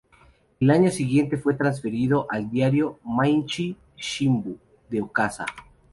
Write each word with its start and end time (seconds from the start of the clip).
Al 0.59 0.71
año 0.71 0.89
siguiente 0.89 1.37
fue 1.37 1.53
transferido 1.53 2.25
al 2.31 2.49
diario 2.49 2.97
"Mainichi 3.03 3.77
Shimbun" 3.95 4.59
de 4.89 4.99
Osaka. 5.03 5.45